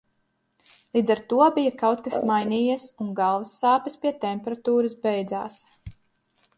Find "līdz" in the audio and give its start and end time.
0.97-1.11